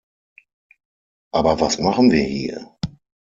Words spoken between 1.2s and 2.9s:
Aber was machen wir hier?